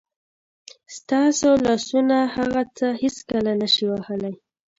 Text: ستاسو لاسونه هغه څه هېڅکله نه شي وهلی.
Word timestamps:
ستاسو 0.97 1.49
لاسونه 1.65 2.17
هغه 2.35 2.61
څه 2.77 2.87
هېڅکله 3.01 3.51
نه 3.61 3.67
شي 3.73 3.85
وهلی. 3.91 4.33